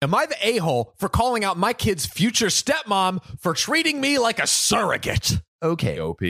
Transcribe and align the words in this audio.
Am 0.00 0.14
I 0.14 0.26
the 0.26 0.36
a 0.46 0.58
hole 0.58 0.94
for 0.96 1.08
calling 1.08 1.42
out 1.44 1.58
my 1.58 1.72
kid's 1.72 2.06
future 2.06 2.46
stepmom 2.46 3.20
for 3.40 3.52
treating 3.52 4.00
me 4.00 4.16
like 4.16 4.38
a 4.38 4.46
surrogate? 4.46 5.40
Okay. 5.60 5.98
OP. 5.98 6.20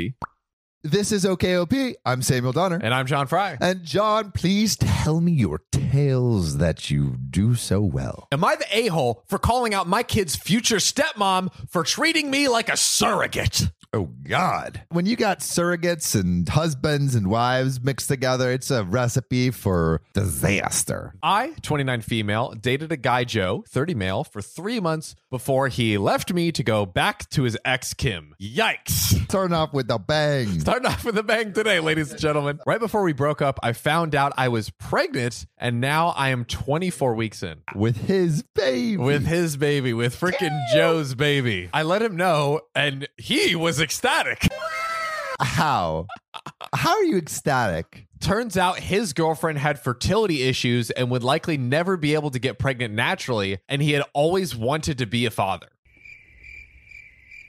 This 0.83 1.13
is 1.13 1.27
OKOP. 1.27 1.97
I'm 2.07 2.23
Samuel 2.23 2.53
Donner. 2.53 2.81
And 2.83 2.95
I'm 2.95 3.05
John 3.07 3.27
Fry. 3.27 3.59
And 3.61 3.85
John, 3.85 4.33
please 4.33 4.75
tell 4.77 5.21
me 5.21 5.33
your 5.33 5.61
tales 5.71 6.57
that 6.59 6.91
you 6.91 7.17
do 7.29 7.57
so 7.57 7.83
well. 7.83 8.27
Am 8.33 8.43
I 8.43 8.57
the 8.57 8.65
a 8.75 8.87
hole 8.87 9.23
for 9.27 9.39
calling 9.39 9.75
out 9.75 9.87
my 9.87 10.03
kid's 10.03 10.35
future 10.35 10.77
stepmom 10.77 11.51
for 11.69 11.83
treating 11.83 12.31
me 12.31 12.49
like 12.49 12.71
a 12.71 12.77
surrogate? 12.77 13.69
Oh, 13.95 14.11
God. 14.29 14.83
When 14.91 15.07
you 15.07 15.17
got 15.17 15.39
surrogates 15.41 16.15
and 16.15 16.47
husbands 16.47 17.15
and 17.15 17.29
wives 17.29 17.81
mixed 17.81 18.09
together, 18.09 18.53
it's 18.53 18.71
a 18.71 18.85
recipe 18.85 19.51
for 19.51 20.03
disaster. 20.13 21.15
I, 21.23 21.55
29 21.63 22.03
female, 22.03 22.53
dated 22.53 22.93
a 22.93 22.99
guy, 22.99 23.25
Joe, 23.25 23.65
30 23.67 23.95
male, 23.95 24.25
for 24.25 24.43
three 24.43 24.79
months 24.79 25.15
before 25.31 25.69
he 25.69 25.97
left 25.97 26.35
me 26.35 26.53
to 26.53 26.63
go 26.63 26.85
back 26.85 27.31
to 27.31 27.45
his 27.45 27.57
ex, 27.65 27.95
Kim. 27.95 28.35
Yikes. 28.39 29.25
Starting 29.25 29.55
off 29.55 29.73
with 29.73 29.89
the 29.89 29.99
bang. 29.99 30.61
Starting 30.61 30.87
off 30.87 31.07
with 31.07 31.17
a 31.17 31.23
bang 31.23 31.55
today, 31.55 31.81
ladies 31.81 32.11
and 32.11 32.21
gentlemen. 32.21 32.61
Right 32.67 32.81
before 32.81 33.03
we 33.03 33.15
broke 33.15 33.41
up, 33.41 33.59
I 33.63 33.73
found 33.73 34.15
out 34.15 34.35
I 34.37 34.49
was 34.49 34.69
pregnant, 34.69 35.47
and 35.57 35.81
now 35.81 36.09
I 36.09 36.29
am 36.29 36.45
24 36.45 37.15
weeks 37.15 37.43
in. 37.43 37.63
With 37.75 37.97
his 37.97 38.43
baby. 38.55 38.99
With 38.99 39.27
his 39.27 39.57
baby, 39.57 39.95
with 39.95 40.19
freaking 40.19 40.57
Joe's 40.75 41.15
baby. 41.15 41.71
I 41.73 41.85
let 41.85 42.03
him 42.03 42.17
know, 42.17 42.61
and 42.75 43.09
he 43.17 43.57
was 43.57 43.78
ecstatic. 43.81 44.49
How? 45.41 46.07
How 46.75 46.97
are 46.97 47.05
you 47.05 47.17
ecstatic? 47.17 48.07
Turns 48.21 48.57
out 48.57 48.81
his 48.81 49.13
girlfriend 49.13 49.59
had 49.59 49.79
fertility 49.79 50.43
issues 50.43 50.91
and 50.91 51.11
would 51.11 51.23
likely 51.23 51.57
never 51.57 51.97
be 51.97 52.15
able 52.15 52.31
to 52.31 52.39
get 52.39 52.59
pregnant 52.59 52.95
naturally, 52.95 53.59
and 53.69 53.81
he 53.81 53.93
had 53.93 54.03
always 54.13 54.57
wanted 54.57 54.99
to 54.99 55.07
be 55.07 55.25
a 55.27 55.31
father. 55.31 55.69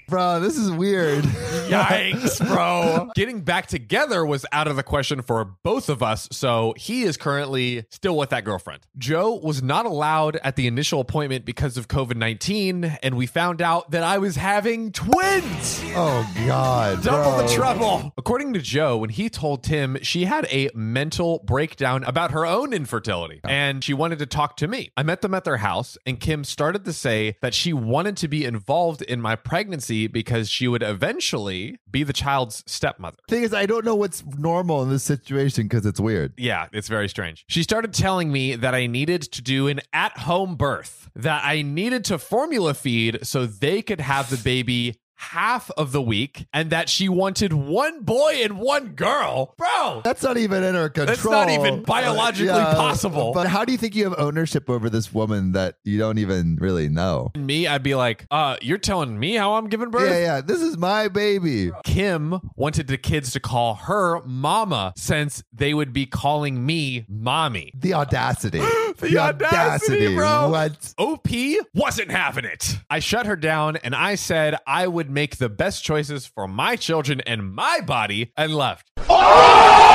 Bro, 0.07 0.41
this 0.41 0.57
is 0.57 0.71
weird. 0.71 1.25
Yikes, 1.69 2.45
bro. 2.53 3.09
Getting 3.15 3.41
back 3.41 3.67
together 3.67 4.25
was 4.25 4.45
out 4.51 4.67
of 4.67 4.75
the 4.75 4.83
question 4.83 5.21
for 5.21 5.45
both 5.63 5.89
of 5.89 6.01
us, 6.01 6.27
so 6.31 6.73
he 6.77 7.03
is 7.03 7.17
currently 7.17 7.85
still 7.89 8.17
with 8.17 8.29
that 8.29 8.43
girlfriend. 8.43 8.81
Joe 8.97 9.35
was 9.35 9.61
not 9.61 9.85
allowed 9.85 10.37
at 10.37 10.55
the 10.55 10.67
initial 10.67 10.99
appointment 10.99 11.45
because 11.45 11.77
of 11.77 11.87
COVID 11.87 12.15
19, 12.15 12.97
and 13.03 13.15
we 13.15 13.25
found 13.25 13.61
out 13.61 13.91
that 13.91 14.03
I 14.03 14.17
was 14.17 14.35
having 14.35 14.91
twins. 14.91 15.81
Oh, 15.95 16.29
God. 16.47 17.03
Double 17.03 17.37
bro. 17.37 17.47
the 17.47 17.53
trouble. 17.53 18.13
According 18.17 18.53
to 18.53 18.59
Joe, 18.59 18.97
when 18.97 19.09
he 19.09 19.29
told 19.29 19.63
Kim 19.63 19.97
she 20.01 20.25
had 20.25 20.47
a 20.49 20.69
mental 20.73 21.39
breakdown 21.45 22.03
about 22.03 22.31
her 22.31 22.45
own 22.45 22.73
infertility 22.73 23.41
oh. 23.43 23.49
and 23.49 23.83
she 23.83 23.93
wanted 23.93 24.19
to 24.19 24.25
talk 24.25 24.57
to 24.57 24.67
me. 24.67 24.91
I 24.97 25.03
met 25.03 25.21
them 25.21 25.33
at 25.33 25.43
their 25.43 25.57
house, 25.57 25.97
and 26.05 26.19
Kim 26.19 26.43
started 26.43 26.85
to 26.85 26.93
say 26.93 27.35
that 27.41 27.53
she 27.53 27.73
wanted 27.73 28.17
to 28.17 28.27
be 28.27 28.45
involved 28.45 29.01
in 29.01 29.21
my 29.21 29.35
pregnancy 29.35 30.07
because 30.07 30.49
she 30.49 30.67
would 30.67 30.83
eventually 30.83 31.58
be 31.89 32.03
the 32.03 32.13
child's 32.13 32.63
stepmother. 32.67 33.17
Thing 33.27 33.43
is, 33.43 33.53
I 33.53 33.65
don't 33.65 33.85
know 33.85 33.95
what's 33.95 34.23
normal 34.25 34.83
in 34.83 34.89
this 34.89 35.03
situation 35.03 35.63
because 35.63 35.85
it's 35.85 35.99
weird. 35.99 36.33
Yeah, 36.37 36.67
it's 36.71 36.87
very 36.87 37.09
strange. 37.09 37.45
She 37.47 37.63
started 37.63 37.93
telling 37.93 38.31
me 38.31 38.55
that 38.55 38.73
I 38.73 38.87
needed 38.87 39.21
to 39.23 39.41
do 39.41 39.67
an 39.67 39.81
at 39.93 40.17
home 40.17 40.55
birth, 40.55 41.09
that 41.15 41.43
I 41.43 41.61
needed 41.61 42.05
to 42.05 42.17
formula 42.17 42.73
feed 42.73 43.19
so 43.23 43.45
they 43.45 43.81
could 43.81 44.01
have 44.01 44.29
the 44.29 44.37
baby 44.37 44.99
half 45.19 45.69
of 45.71 45.91
the 45.91 46.01
week, 46.01 46.47
and 46.53 46.69
that 46.69 46.89
she 46.89 47.09
wanted 47.09 47.51
one 47.53 48.01
boy 48.03 48.39
and 48.41 48.57
one 48.57 48.89
girl. 48.89 49.53
Bro, 49.57 50.01
That's 50.03 50.23
not 50.23 50.37
even 50.37 50.63
in 50.63 50.75
her 50.75 50.89
control. 50.89 51.15
That's 51.15 51.25
not 51.25 51.49
even 51.49 51.83
biologically 51.83 52.47
possible. 52.53 53.33
But 53.33 53.47
how 53.47 53.65
do 53.65 53.71
you 53.73 53.77
think 53.77 53.95
you 53.95 54.05
have 54.05 54.15
ownership 54.17 54.69
over 54.69 54.89
this 54.89 55.13
woman 55.13 55.51
that 55.51 55.75
you 55.83 55.99
don't 55.99 56.17
even 56.17 56.57
really 56.59 56.87
know? 56.89 57.31
me, 57.37 57.67
I'd 57.67 57.83
be 57.83 57.95
like, 57.95 58.25
uh, 58.31 58.57
you're 58.61 58.77
telling 58.77 59.19
me 59.19 59.35
how 59.35 59.53
I'm 59.55 59.67
giving 59.67 59.89
birth? 59.89 60.09
Yeah, 60.09 60.19
yeah. 60.19 60.41
This 60.41 60.61
is 60.61 60.77
my 60.77 61.07
baby. 61.07 61.71
Kim 61.83 62.39
wanted 62.55 62.87
the 62.87 62.97
kids 62.97 63.31
to 63.31 63.39
call 63.39 63.75
her 63.75 64.21
mama 64.23 64.93
since 64.95 65.43
they 65.51 65.73
would 65.73 65.91
be 65.93 66.05
calling 66.05 66.65
me 66.65 67.05
mommy. 67.09 67.71
The 67.75 67.93
audacity. 67.93 68.61
The 68.99 69.17
audacity, 69.17 70.15
bro. 70.15 70.49
What? 70.49 70.93
OP 70.97 71.27
wasn't 71.73 72.11
having 72.11 72.45
it. 72.45 72.77
I 72.89 72.99
shut 72.99 73.25
her 73.25 73.35
down 73.35 73.77
and 73.77 73.95
I 73.95 74.15
said 74.15 74.57
I 74.67 74.87
would 74.87 75.09
make 75.09 75.37
the 75.37 75.49
best 75.49 75.83
choices 75.83 76.25
for 76.25 76.47
my 76.47 76.75
children 76.75 77.21
and 77.21 77.53
my 77.53 77.81
body 77.81 78.31
and 78.35 78.53
left. 78.53 78.91
Oh! 79.09 79.88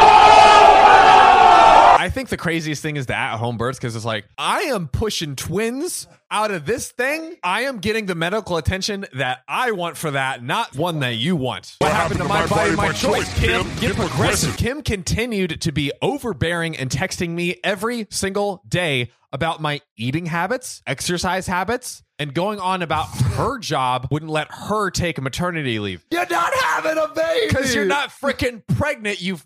I 2.05 2.11
think 2.11 2.29
the 2.29 2.37
craziest 2.37 2.83
thing 2.83 2.97
is 2.97 3.07
the 3.07 3.17
at 3.17 3.39
home 3.39 3.57
births 3.57 3.79
because 3.79 3.97
it's 3.97 4.05
like, 4.05 4.27
I 4.37 4.65
am 4.65 4.89
pushing 4.89 5.37
twins 5.37 6.07
out 6.31 6.51
of 6.51 6.67
this 6.67 6.93
thing. 6.93 7.37
I 7.43 7.63
am 7.63 7.79
getting 7.79 8.05
the 8.05 8.15
medical 8.15 8.59
attention 8.59 9.07
that 9.15 9.39
I 9.49 9.71
want 9.71 9.97
for 9.97 10.11
that, 10.11 10.45
not 10.45 10.77
one 10.77 11.01
that 11.01 11.15
you 11.15 11.35
want. 11.35 11.77
What, 11.79 11.93
happened, 11.93 12.21
to 12.21 12.27
my, 12.29 12.47
body, 12.47 12.77
my 12.77 12.93
choice, 12.93 13.33
Kim? 13.39 13.67
Get 13.77 13.97
progressive. 13.97 14.55
Kim 14.59 14.83
continued 14.83 15.63
to 15.63 15.73
be 15.73 15.93
overbearing 16.03 16.77
and 16.77 16.91
texting 16.91 17.31
me 17.31 17.57
every 17.65 18.07
single 18.11 18.63
day 18.69 19.11
about 19.33 19.63
my 19.63 19.81
eating 19.97 20.27
habits, 20.27 20.83
exercise 20.87 21.47
habits, 21.47 22.03
and 22.19 22.35
going 22.35 22.61
on 22.61 22.83
about 22.83 23.07
her 23.37 23.59
job 23.59 24.09
wouldn't 24.11 24.31
let 24.31 24.53
her 24.53 24.91
take 24.91 25.19
maternity 25.23 25.79
leave. 25.79 26.05
You're 26.11 26.27
not 26.29 26.53
having 26.55 26.99
a 26.99 27.09
baby. 27.09 27.47
Because 27.49 27.75
you're 27.75 27.87
not 27.87 28.11
freaking 28.11 28.63
pregnant, 28.77 29.23
you 29.23 29.39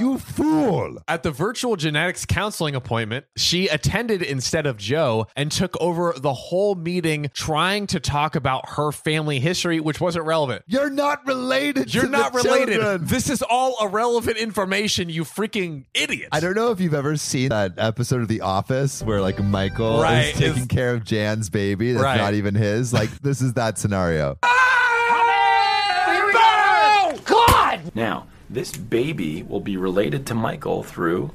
You 0.00 0.18
fool. 0.18 0.96
At 1.06 1.22
the 1.22 1.30
virtual 1.30 1.76
genetics 1.76 2.24
counseling 2.24 2.74
appointment, 2.74 3.26
she 3.36 3.68
attended 3.68 4.22
instead 4.22 4.64
of 4.66 4.78
Joe 4.78 5.26
and 5.36 5.52
took 5.52 5.78
over 5.80 6.14
the 6.16 6.32
whole 6.32 6.74
meeting 6.74 7.30
trying 7.34 7.86
to 7.88 8.00
talk 8.00 8.34
about 8.34 8.70
her 8.70 8.92
family 8.92 9.40
history, 9.40 9.78
which 9.78 10.00
wasn't 10.00 10.24
relevant. 10.24 10.62
You're 10.66 10.88
not 10.90 11.26
related 11.26 11.92
You're 11.94 12.04
to 12.04 12.08
not 12.10 12.32
the 12.32 12.38
related. 12.38 12.74
children. 12.80 13.06
This 13.06 13.28
is 13.28 13.42
all 13.42 13.76
irrelevant 13.84 14.38
information, 14.38 15.10
you 15.10 15.24
freaking 15.24 15.84
idiot. 15.92 16.30
I 16.32 16.40
don't 16.40 16.54
know 16.54 16.70
if 16.70 16.80
you've 16.80 16.94
ever 16.94 17.16
seen 17.18 17.50
that 17.50 17.74
episode 17.76 18.22
of 18.22 18.28
The 18.28 18.40
Office 18.40 19.02
where 19.02 19.20
like 19.20 19.38
Michael 19.42 20.00
Right, 20.00 20.28
is 20.28 20.32
taking 20.32 20.48
it's- 20.50 20.66
care 20.68 20.94
of 20.94 21.04
Jan's 21.04 21.50
baby 21.50 21.92
that's 21.92 22.02
Right. 22.02 22.16
not 22.16 22.32
even 22.34 22.54
his. 22.54 22.92
Like 22.94 23.10
this 23.20 23.42
is 23.42 23.52
that 23.54 23.76
scenario. 23.78 24.38
Now, 27.94 28.26
this 28.50 28.76
baby 28.76 29.42
will 29.44 29.60
be 29.60 29.76
related 29.76 30.26
to 30.26 30.34
Michael 30.34 30.82
through 30.82 31.30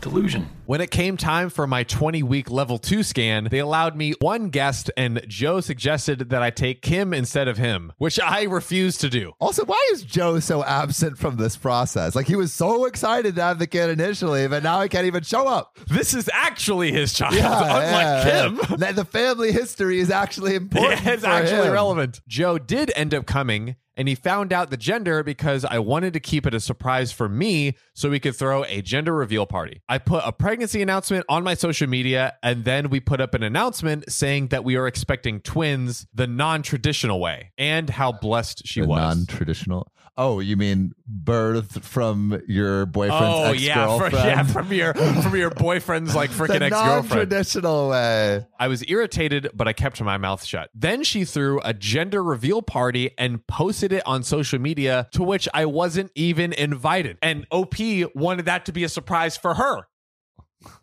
delusion. 0.00 0.48
When 0.66 0.80
it 0.80 0.90
came 0.92 1.16
time 1.16 1.50
for 1.50 1.66
my 1.66 1.82
20 1.82 2.22
week 2.22 2.50
level 2.50 2.78
two 2.78 3.02
scan, 3.02 3.48
they 3.50 3.58
allowed 3.58 3.96
me 3.96 4.12
one 4.20 4.50
guest, 4.50 4.90
and 4.96 5.20
Joe 5.26 5.60
suggested 5.60 6.28
that 6.30 6.42
I 6.42 6.50
take 6.50 6.82
Kim 6.82 7.12
instead 7.12 7.48
of 7.48 7.56
him, 7.56 7.92
which 7.98 8.20
I 8.20 8.42
refused 8.44 9.00
to 9.00 9.08
do. 9.08 9.32
Also, 9.40 9.64
why 9.64 9.88
is 9.92 10.02
Joe 10.04 10.38
so 10.40 10.62
absent 10.62 11.18
from 11.18 11.36
this 11.36 11.56
process? 11.56 12.14
Like 12.14 12.26
he 12.28 12.36
was 12.36 12.52
so 12.52 12.84
excited 12.84 13.34
to 13.36 13.42
have 13.42 13.58
the 13.58 13.66
kid 13.66 13.90
initially, 13.90 14.46
but 14.46 14.62
now 14.62 14.80
he 14.82 14.88
can't 14.88 15.06
even 15.06 15.22
show 15.24 15.48
up. 15.48 15.76
This 15.88 16.14
is 16.14 16.30
actually 16.32 16.92
his 16.92 17.12
child, 17.12 17.34
Yeah, 17.34 17.58
unlike 17.60 17.82
yeah, 18.04 18.24
Kim. 18.24 18.56
yeah. 18.56 18.76
The- 18.76 18.92
The 18.98 19.04
family 19.04 19.52
history 19.52 19.98
is 20.00 20.10
actually 20.10 20.54
important. 20.54 21.00
Yeah, 21.04 21.12
it's 21.14 21.22
for 21.24 21.28
actually 21.30 21.66
him. 21.68 21.72
relevant. 21.72 22.20
Joe 22.28 22.58
did 22.58 22.92
end 22.94 23.14
up 23.14 23.26
coming, 23.26 23.76
and 23.98 24.08
he 24.08 24.14
found 24.14 24.52
out 24.52 24.70
the 24.70 24.76
gender 24.78 25.22
because 25.22 25.64
I 25.66 25.80
wanted 25.80 26.14
to 26.14 26.20
keep 26.20 26.46
it 26.46 26.54
a 26.54 26.60
surprise 26.60 27.12
for 27.12 27.28
me 27.28 27.76
so 27.92 28.08
we 28.08 28.20
could 28.20 28.34
throw 28.36 28.64
a 28.64 28.80
gender 28.80 29.12
reveal 29.12 29.44
party. 29.44 29.82
I 29.88 29.98
put 29.98 30.22
a 30.24 30.32
pregnancy 30.32 30.80
announcement 30.80 31.26
on 31.28 31.44
my 31.44 31.52
social 31.54 31.88
media, 31.88 32.34
and 32.42 32.64
then 32.64 32.88
we 32.88 33.00
put 33.00 33.20
up 33.20 33.34
an 33.34 33.42
announcement 33.42 34.10
saying 34.10 34.48
that 34.48 34.64
we 34.64 34.76
are 34.76 34.86
expecting 34.86 35.40
twins 35.40 36.06
the 36.14 36.26
non 36.26 36.62
traditional 36.62 37.20
way 37.20 37.50
and 37.58 37.90
how 37.90 38.12
blessed 38.12 38.62
she 38.66 38.80
The 38.80 38.86
was. 38.86 38.98
non-traditional. 39.28 39.92
Oh, 40.16 40.40
you 40.40 40.56
mean 40.56 40.92
birth 41.06 41.84
from 41.84 42.40
your 42.48 42.86
boyfriend's 42.86 43.22
Oh 43.24 43.52
ex-girlfriend? 43.52 44.14
yeah, 44.14 44.42
from 44.42 44.72
your 44.72 44.94
from 44.94 45.36
your 45.36 45.50
boyfriend's 45.50 46.14
like 46.14 46.30
freaking 46.38 46.62
ex 46.62 46.74
girlfriend. 46.74 47.08
non-traditional 47.30 47.88
way. 47.90 48.46
I 48.58 48.68
was 48.68 48.82
irritated, 48.88 49.50
but 49.54 49.68
I 49.68 49.72
kept 49.72 50.00
my 50.02 50.16
mouth 50.18 50.44
shut. 50.44 50.70
Then 50.74 51.04
she 51.04 51.24
threw 51.24 51.60
a 51.64 51.72
gender 51.74 52.22
reveal 52.22 52.62
party 52.62 53.10
and 53.18 53.46
posted 53.46 53.92
it 53.92 54.02
on 54.06 54.22
social 54.22 54.58
media, 54.58 55.08
to 55.12 55.22
which 55.22 55.48
I 55.54 55.66
wasn't 55.66 56.10
even 56.14 56.52
invited. 56.52 57.18
And 57.22 57.46
OP 57.50 57.74
wanted 58.14 58.46
that 58.46 58.64
to 58.66 58.72
be 58.72 58.84
a 58.84 58.88
surprise 58.88 59.36
for 59.36 59.54
her, 59.54 59.82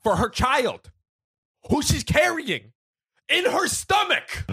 for 0.04 0.16
her 0.18 0.30
child, 0.30 0.92
who 1.70 1.82
she's 1.82 2.04
carrying 2.04 2.72
in 3.30 3.46
her 3.46 3.68
stomach. 3.68 4.46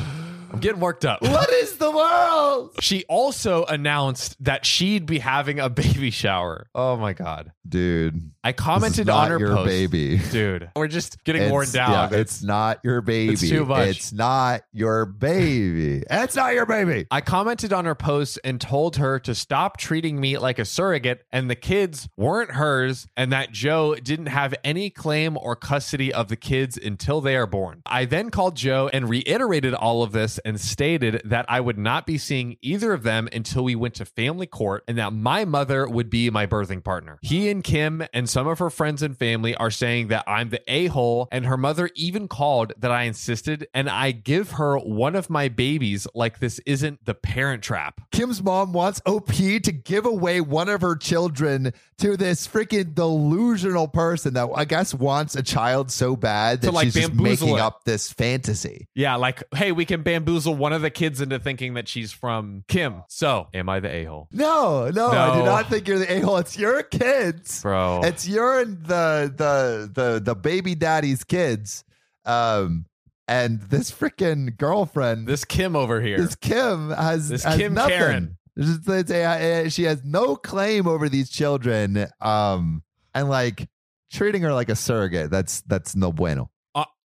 Getting 0.63 0.81
worked 0.81 1.05
up. 1.05 1.23
What 1.23 1.51
is 1.51 1.77
the 1.77 1.91
world? 1.91 2.77
She 2.81 3.05
also 3.05 3.65
announced 3.65 4.37
that 4.45 4.65
she'd 4.65 5.07
be 5.07 5.19
having 5.19 5.61
a 5.61 5.69
baby 5.69 6.11
shower. 6.11 6.69
Oh 6.75 6.97
my 6.97 7.13
god. 7.13 7.53
Dude, 7.69 8.33
I 8.45 8.53
commented 8.53 9.09
on 9.09 9.31
her 9.31 9.39
your 9.39 9.57
post. 9.57 9.67
baby. 9.67 10.19
Dude, 10.31 10.71
we're 10.77 10.89
just 10.89 11.23
getting 11.25 11.51
worn 11.51 11.71
down. 11.71 12.13
yeah, 12.13 12.19
it's 12.19 12.43
not 12.43 12.81
your 12.83 13.01
baby. 13.01 13.33
It's 13.35 13.49
too 13.49 13.65
much. 13.65 13.89
It's 13.89 14.13
not 14.13 14.63
your 14.73 15.07
baby. 15.07 16.03
It's 16.11 16.37
not 16.37 16.55
your 16.55 16.67
baby. 16.67 17.07
I 17.11 17.21
commented 17.21 17.73
on 17.73 17.85
her 17.85 17.95
post 17.95 18.39
and 18.45 18.61
told 18.61 18.97
her 18.97 19.19
to 19.21 19.35
stop 19.35 19.77
treating 19.79 20.21
me 20.21 20.39
like 20.39 20.59
a 20.59 20.65
surrogate 20.65 21.25
and 21.33 21.49
the 21.49 21.55
kids 21.57 22.09
weren't 22.17 22.53
hers 22.53 23.07
and 23.17 23.33
that 23.33 23.53
Joe 23.53 23.95
didn't 23.95 24.27
have 24.27 24.55
any 24.65 24.91
claim 24.91 25.39
or 25.41 25.57
custody 25.57 26.13
of 26.13 26.29
the 26.29 26.37
kids 26.37 26.77
until 26.77 27.21
they 27.21 27.37
are 27.37 27.47
born. 27.47 27.83
I 27.87 28.05
then 28.05 28.31
called 28.31 28.57
Joe 28.57 28.91
and 28.93 29.09
reiterated 29.09 29.73
all 29.73 30.03
of 30.03 30.13
this 30.13 30.39
and 30.45 30.52
stated 30.61 31.23
that 31.25 31.47
I 31.49 31.61
would 31.61 31.79
not 31.79 32.07
be 32.07 32.19
seeing 32.19 32.57
either 32.63 32.93
of 32.93 33.03
them 33.03 33.29
until 33.33 33.65
we 33.65 33.75
went 33.75 33.95
to 33.95 34.05
family 34.05 34.47
court 34.47 34.85
and 34.87 34.99
that 34.99 35.13
my 35.13 35.45
mother 35.45 35.89
would 35.89 36.11
be 36.11 36.31
my 36.31 36.47
birthing 36.47 36.83
partner. 36.83 37.19
He 37.23 37.51
and 37.51 37.63
Kim 37.63 38.05
and 38.13 38.29
some 38.29 38.47
of 38.47 38.59
her 38.59 38.71
friends 38.71 39.03
and 39.03 39.17
family 39.17 39.55
are 39.57 39.71
saying 39.71 40.09
that 40.09 40.25
I'm 40.27 40.51
the 40.51 40.61
a 40.67 40.87
hole, 40.87 41.29
and 41.31 41.47
her 41.47 41.57
mother 41.57 41.91
even 41.95 42.29
called 42.29 42.73
that 42.79 42.91
I 42.91 43.05
insisted 43.05 43.67
and 43.75 43.89
I 43.89 44.13
give 44.13 44.53
her 44.53 44.79
one 44.79 45.15
of 45.15 45.31
my 45.31 45.49
babies 45.49 46.07
like 46.15 46.39
this 46.39 46.61
isn't 46.67 47.05
the 47.05 47.15
parent 47.15 47.63
trap. 47.63 48.01
Kim's 48.11 48.43
mom 48.43 48.73
wants 48.73 49.01
OP 49.07 49.33
to 49.33 49.73
give 49.73 50.07
away 50.07 50.41
one 50.41 50.69
of 50.69 50.81
her 50.81 50.97
children 50.97 51.73
to 51.99 52.17
this 52.17 52.49
freaking 52.49 52.95
delusional 52.95 53.87
person 53.87 54.35
that 54.35 54.49
I 54.55 54.65
guess 54.65 54.93
wants 54.93 55.37
a 55.37 55.43
child 55.43 55.91
so 55.93 56.17
bad 56.17 56.63
that 56.63 56.73
like, 56.73 56.87
she's 56.87 56.95
just 56.95 57.15
making 57.15 57.57
it. 57.57 57.61
up 57.61 57.85
this 57.85 58.13
fantasy. 58.13 58.89
Yeah, 58.95 59.15
like, 59.17 59.45
hey, 59.55 59.71
we 59.71 59.85
can 59.85 60.03
bamboozle 60.03 60.42
one 60.51 60.73
of 60.73 60.83
the 60.83 60.91
kids 60.91 61.21
into 61.21 61.39
thinking 61.39 61.75
that 61.75 61.89
she's 61.89 62.13
from 62.13 62.65
Kim. 62.69 63.03
So, 63.09 63.49
am 63.55 63.69
I 63.69 63.81
the 63.81 63.89
a 63.89 64.05
hole? 64.05 64.29
No, 64.33 64.91
no, 64.91 65.09
I 65.09 65.39
do 65.39 65.45
not 65.45 65.69
think 65.69 65.87
you're 65.89 65.99
the 65.99 66.13
a 66.13 66.21
hole. 66.21 66.39
It's 66.39 66.59
your 66.59 66.83
kids, 66.83 67.63
Bro. 67.63 68.01
It's 68.05 68.27
your 68.27 68.61
and 68.61 68.85
the 68.85 69.33
the 69.37 69.91
the 69.93 70.21
the 70.21 70.35
baby 70.35 70.75
daddy's 70.75 71.25
kids, 71.25 71.85
um, 72.25 72.87
and 73.29 73.61
this 73.63 73.91
freaking 73.91 74.57
girlfriend. 74.57 75.27
This 75.27 75.45
Kim 75.45 75.77
over 75.77 76.01
here. 76.01 76.19
this 76.19 76.35
Kim 76.37 76.91
has 76.91 77.29
This 77.29 77.45
has 77.45 77.57
Kim 77.57 77.75
nothing. 77.75 77.99
Karen. 77.99 78.39
It's 78.57 78.67
just- 78.69 78.89
it's 78.89 79.11
a- 79.11 79.65
uh, 79.65 79.69
she 79.71 79.85
has 79.85 80.03
no 80.05 80.37
claim 80.37 80.87
over 80.87 81.09
these 81.09 81.31
children, 81.31 82.07
um, 82.21 82.83
and 83.15 83.29
like 83.29 83.69
treating 84.13 84.43
her 84.43 84.53
like 84.53 84.69
a 84.69 84.77
surrogate. 84.77 85.31
That's 85.31 85.63
that's 85.63 85.97
no 85.97 86.13
bueno. 86.13 86.51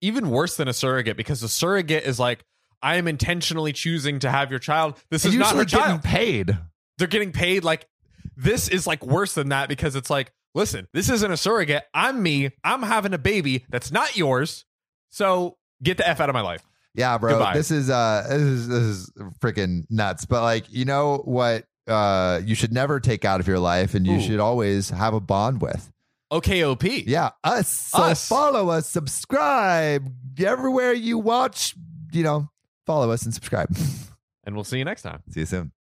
Even 0.02 0.30
worse 0.30 0.58
than 0.58 0.68
a 0.68 0.74
surrogate 0.74 1.16
because 1.16 1.42
a 1.44 1.48
surrogate 1.48 2.04
is 2.04 2.20
like, 2.20 2.44
I 2.84 2.98
am 2.98 3.08
intentionally 3.08 3.74
choosing 3.74 4.20
to 4.20 4.30
have 4.30 4.52
your 4.52 4.60
child. 4.60 5.02
This 5.10 5.26
And 5.26 5.34
is 5.34 5.40
not 5.40 5.56
her 5.56 5.66
getting 5.66 5.80
child. 5.80 6.04
paid. 6.04 6.58
They're 7.00 7.08
getting 7.08 7.32
paid 7.32 7.64
like 7.64 7.88
this 8.38 8.68
is 8.68 8.86
like 8.86 9.04
worse 9.06 9.34
than 9.34 9.50
that 9.50 9.70
because 9.70 9.96
it's 9.96 10.10
like, 10.10 10.32
listen, 10.54 10.88
this 10.94 11.10
isn't 11.10 11.32
a 11.32 11.38
surrogate. 11.38 11.84
I'm 11.94 12.22
me. 12.22 12.52
I'm 12.64 12.84
having 12.84 13.14
a 13.14 13.18
baby 13.18 13.66
that's 13.70 13.92
not 13.92 14.16
yours. 14.18 14.66
So 15.10 15.58
get 15.82 15.98
the 15.98 16.08
F 16.08 16.20
out 16.20 16.30
of 16.30 16.34
my 16.34 16.42
life. 16.42 16.62
Yeah, 16.96 17.18
bro. 17.18 17.32
Goodbye. 17.32 17.54
This 17.56 17.72
is 17.72 17.90
uh 17.90 18.26
this 18.30 18.42
is 18.42 18.68
this 18.68 18.84
is 18.84 19.12
freaking 19.40 19.86
nuts. 19.90 20.26
But 20.26 20.42
like, 20.44 20.66
you 20.70 20.86
know 20.86 21.22
what 21.26 21.66
uh 21.88 22.42
you 22.46 22.54
should 22.56 22.72
never 22.74 23.00
take 23.00 23.26
out 23.26 23.40
of 23.40 23.48
your 23.48 23.60
life 23.60 23.94
and 23.96 24.06
you 24.06 24.18
Ooh. 24.18 24.22
should 24.22 24.40
always 24.40 24.90
have 24.92 25.14
a 25.14 25.20
bond 25.20 25.62
with. 25.62 25.90
OKOP. 26.32 27.04
Yeah, 27.08 27.30
us. 27.44 27.68
So 27.70 28.00
Us. 28.00 28.28
follow 28.28 28.70
us, 28.70 28.90
subscribe 28.90 30.12
everywhere 30.40 30.94
you 30.94 31.20
watch, 31.20 31.76
you 32.12 32.24
know, 32.24 32.50
follow 32.86 33.12
us 33.12 33.24
and 33.24 33.34
subscribe. 33.34 33.76
And 34.46 34.56
we'll 34.56 34.66
see 34.66 34.78
you 34.78 34.84
next 34.84 35.04
time. 35.04 35.24
See 35.30 35.40
you 35.40 35.46
soon. 35.46 35.74